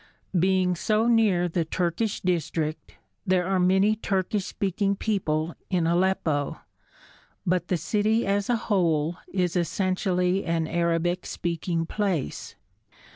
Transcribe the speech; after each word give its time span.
Being 0.39 0.75
so 0.75 1.05
near 1.05 1.47
the 1.47 1.63
Turkish 1.63 2.21
district, 2.21 2.95
there 3.23 3.45
are 3.45 3.59
many 3.59 3.95
Turkish 3.95 4.47
speaking 4.47 4.95
people 4.95 5.53
in 5.69 5.85
Aleppo, 5.85 6.59
but 7.45 7.67
the 7.67 7.77
city 7.77 8.25
as 8.25 8.49
a 8.49 8.55
whole 8.55 9.17
is 9.31 9.55
essentially 9.55 10.43
an 10.43 10.65
Arabic 10.67 11.27
speaking 11.27 11.85
place. 11.85 12.55